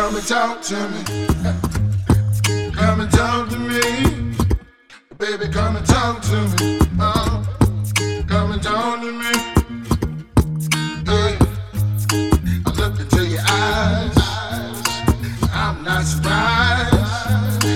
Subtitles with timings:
[0.00, 1.02] come and talk to me.
[2.72, 4.34] Come and talk to me.
[5.18, 6.78] Baby, come and talk to me.
[6.98, 7.44] Oh,
[8.26, 9.32] come and talk to me.
[11.04, 11.36] Hey,
[12.64, 14.16] I look into your eyes.
[15.52, 16.94] I'm not surprised.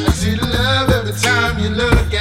[0.09, 2.14] I see the love every time you look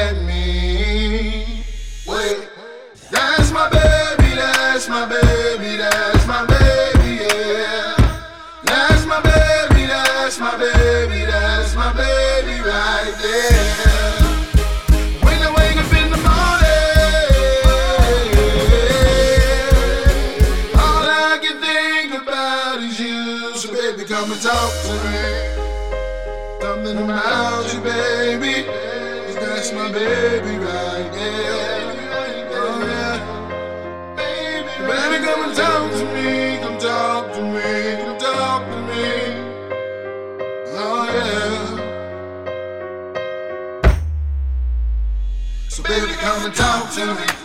[10.36, 14.22] that's my baby, that's my baby right there.
[15.22, 16.74] When I wake up in the morning,
[20.76, 23.56] all I can think about is you.
[23.58, 25.22] So baby, come and talk to me.
[26.62, 26.98] Something
[27.72, 28.66] you, baby.
[29.40, 31.43] that's my baby right there.
[46.34, 47.43] Come and talk to me.